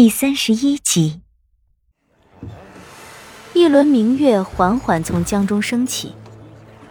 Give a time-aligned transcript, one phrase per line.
[0.00, 1.22] 第三十一集，
[3.52, 6.12] 一轮明月缓缓从江中升起，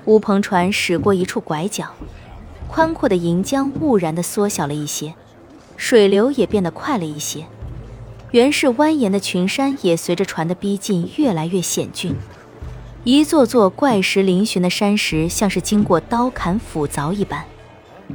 [0.04, 1.94] 乌篷船驶过一处拐角，
[2.68, 5.16] 宽阔的银江兀然的缩小了一些，
[5.78, 7.48] 水流也变得快了一些，
[8.32, 12.14] 原是蜿蜒的群山也随着船的逼近越来越险峻，
[13.06, 17.46] 一座座怪石嶙峋的山石像是经过刀砍斧凿一般，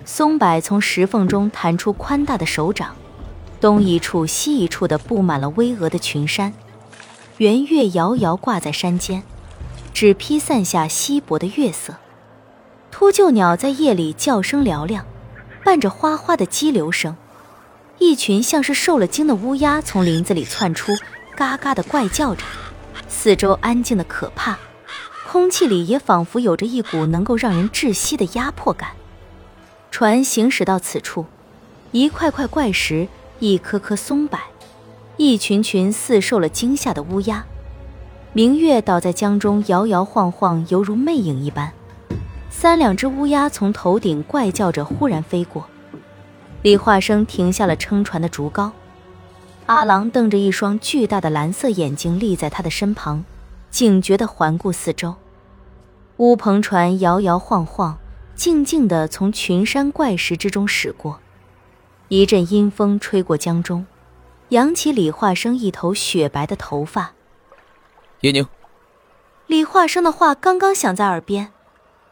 [0.04, 2.95] 松柏从石缝中弹出宽大的手掌。
[3.62, 6.52] 东一处西一处的布满了巍峨的群山，
[7.37, 9.23] 圆月遥遥挂在山间，
[9.95, 11.95] 只披散下稀薄的月色。
[12.90, 15.06] 秃鹫鸟在夜里叫声嘹亮，
[15.64, 17.16] 伴着哗哗的激流声。
[17.98, 20.92] 一群像是受了惊的乌鸦从林子里窜出，
[21.37, 22.42] 嘎嘎的怪叫着。
[23.09, 24.59] 四周安静的可怕，
[25.29, 28.90] 空气里也仿佛有着一股能够让人窒息的压迫感。
[29.92, 31.26] 船行驶到此处，
[31.92, 33.06] 一块块怪石。
[33.42, 34.38] 一棵棵松柏，
[35.16, 37.45] 一群群似受了惊吓的乌鸦，
[38.32, 41.73] 明月倒在江中，摇摇晃晃，犹如魅影一般。
[42.51, 45.66] 三两只乌鸦从头顶怪叫着忽然飞过，
[46.63, 48.70] 李化生停下了撑船的竹篙，
[49.66, 53.24] 阿郎瞪着一双巨大的蓝色眼睛立在他的身旁，
[53.73, 55.16] 警觉地环顾四周。
[56.18, 57.98] 乌篷船摇摇晃晃，
[58.37, 61.18] 静静地从群山怪石之中驶过。
[62.15, 63.87] 一阵阴风吹过江中，
[64.50, 67.12] 扬起李化生一头雪白的头发。
[68.21, 68.47] 叶宁，
[69.47, 71.54] 李化生的话刚刚响在耳边，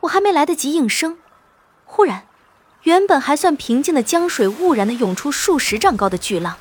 [0.01, 1.19] 我还没来得及应声，
[1.85, 2.23] 忽然，
[2.85, 6.57] 原本还算平静的江水兀然的涌出数十丈高的巨浪，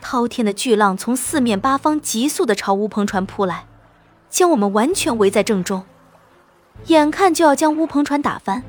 [0.00, 3.66] 滔天的巨浪从四面八方急速的朝乌篷船扑来，
[4.30, 5.84] 将我们完全围在正中。
[6.86, 8.62] 眼看就要将乌篷船打翻，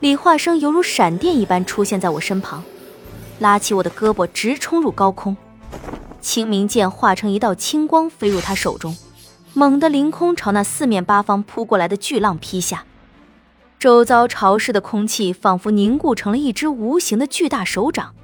[0.00, 2.64] 李化生犹如闪电一般出现在我身旁。
[3.40, 5.36] 拉起我的胳膊，直冲入高空。
[6.20, 8.96] 清明剑化成一道青光，飞入他手中，
[9.52, 12.84] 猛地凌空朝那四面八方扑过来的巨浪劈下。
[13.78, 18.14] 周遭潮湿的空气仿佛凝固成了一只无形的巨大手掌，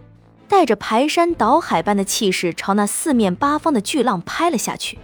[0.49, 4.99] 带着排山倒海般的气势朝那四面八方的巨浪拍了下去，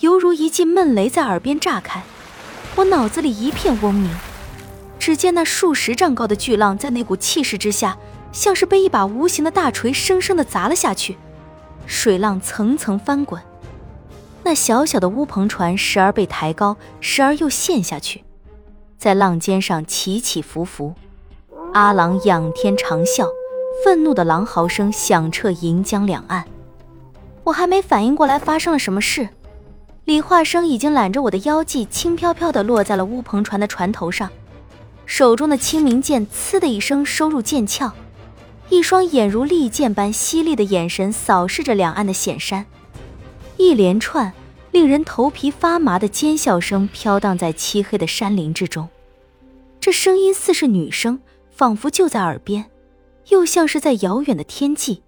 [0.00, 2.02] 犹如一记闷雷在耳边炸开。
[2.74, 4.10] 我脑子里一片嗡鸣。
[4.98, 7.96] 只见那数十丈高的巨浪在那股气势之下。
[8.32, 11.16] 像是被一把无形的大锤生生的砸了下去，
[11.86, 13.40] 水浪层层翻滚，
[14.42, 18.24] 那小小的乌篷船时而被抬高，时而又陷下去，
[18.98, 20.94] 在浪尖上起起伏伏。
[21.74, 23.26] 阿郎仰天长啸，
[23.84, 26.44] 愤怒的狼嚎声响彻银江两岸。
[27.44, 29.28] 我还没反应过来发生了什么事，
[30.04, 34.30] 李化生已经揽着我的腰际，轻飘飘的落在了乌篷船的船头上，
[35.06, 37.92] 手中的清明剑“呲”的一声收入剑鞘。
[38.72, 42.64] 一双眼如利剑般犀利的眼神扫视着两岸的险山，
[43.58, 44.32] 一连串
[44.70, 48.88] 令人头皮发麻的尖笑声飘荡在漆黑的山林之中。
[49.78, 52.64] 这声音似是女声，仿佛就在耳边，
[53.28, 55.02] 又像是在遥远的天际，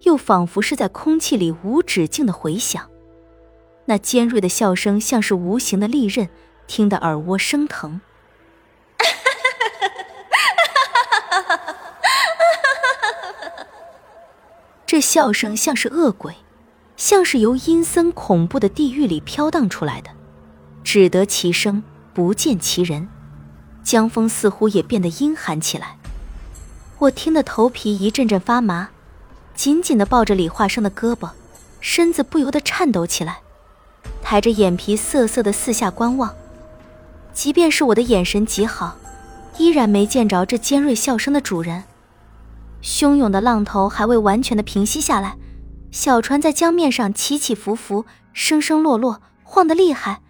[0.00, 2.90] 又仿佛是在空气里无止境的回响。
[3.84, 6.28] 那尖锐的笑声像是无形的利刃，
[6.66, 8.00] 听得耳窝生疼。
[14.94, 16.36] 这笑声像是恶鬼，
[16.96, 20.10] 像是由阴森恐怖的地狱里飘荡出来的，
[20.84, 21.82] 只得其声
[22.12, 23.08] 不见其人。
[23.82, 25.96] 江风似乎也变得阴寒起来，
[26.98, 28.90] 我听得头皮一阵阵发麻，
[29.56, 31.30] 紧紧地抱着李化生的胳膊，
[31.80, 33.38] 身子不由得颤抖起来，
[34.22, 36.32] 抬着眼皮涩涩地四下观望。
[37.32, 38.96] 即便是我的眼神极好，
[39.58, 41.82] 依然没见着这尖锐笑声的主人。
[42.84, 45.38] 汹涌的浪头还未完全的平息下来，
[45.90, 50.20] 小船在江面上起起伏伏，升升落落，晃得厉害。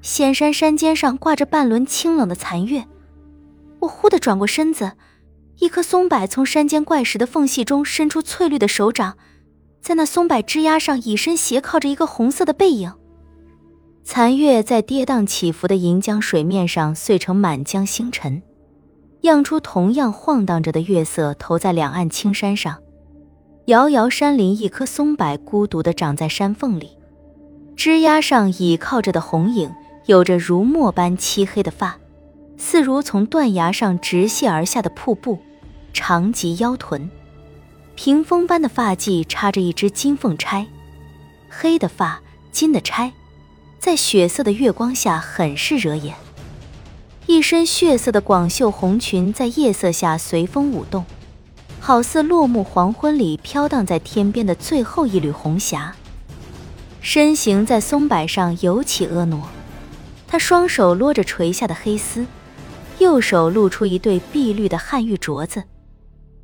[0.00, 2.86] 险山山尖上挂着半轮清冷的残月。
[3.80, 4.92] 我忽地转过身子，
[5.58, 9.18] 一棵松柏从山间怪石的缝隙中伸出翠绿的手掌，
[9.82, 12.94] 在那松柏枝丫上以身斜靠着一个红色的背影。
[14.02, 18.42] 残月在跌宕起伏的银江水面上碎成满江星辰。
[19.22, 22.78] 漾出同样晃荡着的月色，投在两岸青山上。
[23.66, 26.98] 遥遥山林，一棵松柏孤独地长在山缝里，
[27.76, 29.72] 枝丫上倚靠着的红影，
[30.06, 31.96] 有着如墨般漆黑的发，
[32.56, 35.38] 似如从断崖上直泻而下的瀑布，
[35.92, 37.08] 长及腰臀。
[37.94, 40.66] 屏风般的发髻插着一只金凤钗，
[41.48, 42.20] 黑的发，
[42.50, 43.12] 金的钗，
[43.78, 46.16] 在血色的月光下很是惹眼。
[47.26, 51.04] 一身血色的广袖红裙在夜色下随风舞动，
[51.80, 55.94] 好似落幕黄昏里飘荡在天边的最后一缕红霞。
[57.00, 59.40] 身形在松柏上尤其婀娜，
[60.26, 62.26] 他双手攞着垂下的黑丝，
[62.98, 65.64] 右手露出一对碧绿的汉玉镯子，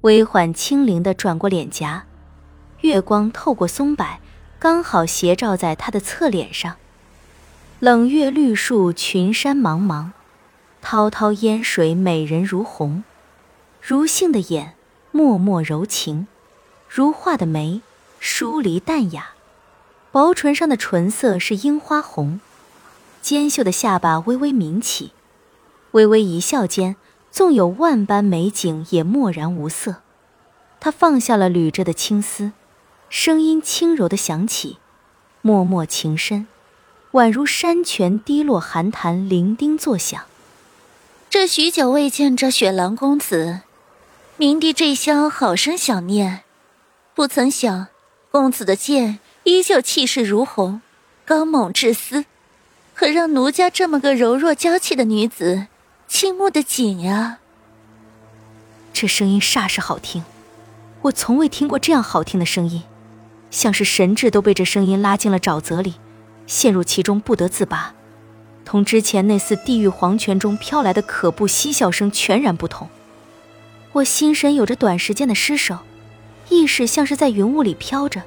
[0.01, 2.05] 微缓轻灵地转过脸颊，
[2.81, 4.19] 月光透过松柏，
[4.59, 6.77] 刚好斜照在他的侧脸上。
[7.81, 10.11] 冷月绿树，群山茫茫，
[10.81, 13.03] 滔滔烟水，美人如虹，
[13.83, 14.75] 如杏的眼，
[15.11, 16.27] 脉脉柔情，
[16.89, 17.83] 如画的眉，
[18.19, 19.31] 疏离淡雅。
[20.11, 22.41] 薄唇上的唇色是樱花红，
[23.21, 25.13] 尖秀的下巴微微抿起，
[25.91, 26.97] 微微一笑间，
[27.31, 29.97] 纵有万般美景也漠然无色。
[30.81, 32.53] 他放下了捋着的青丝，
[33.11, 34.79] 声音轻柔的响起，
[35.43, 36.47] 脉脉情深，
[37.13, 40.25] 宛如山泉滴落寒潭，伶仃作响。
[41.31, 43.61] 这许久未见这雪狼公子，
[44.39, 46.41] 明帝这厢好生想念，
[47.15, 47.89] 不曾想
[48.31, 49.19] 公子的剑。
[49.45, 50.83] 依旧气势如虹，
[51.25, 52.25] 刚猛至死，
[52.95, 55.69] 可让奴家这么个柔弱娇气的女子
[56.07, 57.39] 倾慕的紧呀！
[58.93, 60.25] 这声音煞是好听，
[61.03, 62.83] 我从未听过这样好听的声音，
[63.51, 65.95] 像是神智都被这声音拉进了沼泽里，
[66.47, 67.95] 陷入其中不得自拔，
[68.69, 72.87] 同之前那似地狱黄泉中飘来的可怖嬉笑声全然不同。
[73.93, 75.79] 我心神有着短时间的失守，
[76.51, 78.25] 意识像是在云雾里飘着。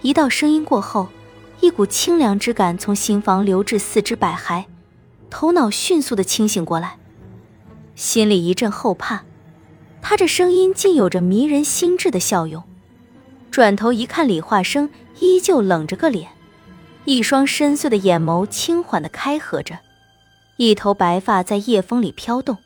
[0.00, 1.08] 一道声音过后，
[1.60, 4.64] 一股清凉之感从心房流至四肢百骸，
[5.28, 6.96] 头脑迅速的清醒过来，
[7.94, 9.24] 心里一阵后怕。
[10.00, 12.62] 他这声音竟有着迷人心智的效用。
[13.50, 14.88] 转头一看，李化生
[15.20, 16.30] 依旧冷着个脸，
[17.08, 19.78] 一双深邃的眼眸轻缓的开合着，
[20.58, 22.58] 一头白发在夜风里飘动。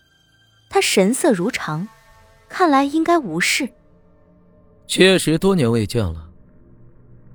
[0.69, 1.87] 他神色如常，
[2.49, 3.69] 看来应该无事。
[4.89, 6.29] 确实多年未见了。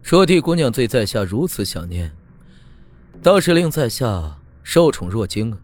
[0.01, 2.13] 说帝姑娘对在下如此想念，
[3.23, 5.57] 倒是令在下受宠若惊啊。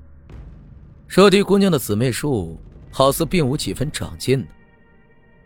[1.10, 2.57] 说帝姑娘的姊妹树
[2.90, 4.45] 好似并无几分长进呢。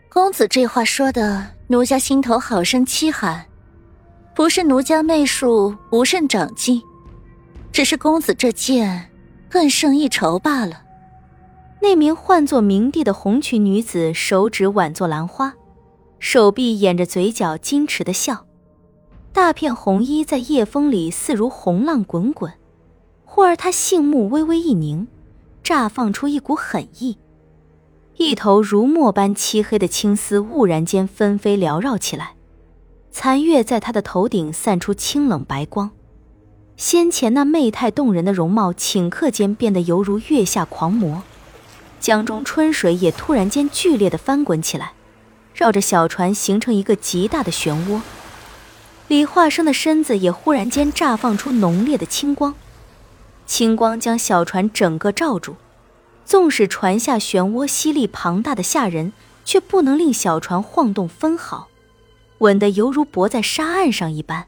[0.08, 3.47] 公子这话说的，奴家心头好生凄寒。
[4.38, 6.80] 不是奴家媚术不甚长进，
[7.72, 9.10] 只是公子这剑
[9.48, 10.84] 更胜一筹罢了。
[11.82, 15.54] 那名唤作明帝的红裙女子，手指挽作兰花，
[16.20, 18.46] 手臂掩着嘴角，矜持的笑。
[19.32, 22.52] 大片红衣在夜风里似如红浪滚滚，
[23.24, 25.08] 忽而她杏目微微一凝，
[25.64, 27.18] 乍放出一股狠意。
[28.18, 32.34] 一头如墨般漆黑的青丝兀然间纷飞缭绕起来，
[33.10, 35.90] 残月在他的头顶散出清冷白光，
[36.76, 41.22] 先前那媚态动人的容貌顷刻间变得犹如月下狂魔，
[41.98, 44.92] 江中春水也突然间剧烈的翻滚起来，
[45.52, 48.00] 绕着小船形成一个极大的漩涡。
[49.08, 52.54] 李化生的身子也忽然间绽放出浓烈的青光，
[53.46, 55.56] 青光将小船整个罩住。
[56.26, 59.14] 纵使船下漩涡吸力庞大的吓人，
[59.46, 61.67] 却不能令小船晃动分毫，
[62.38, 64.46] 稳得犹如泊在沙岸上一般。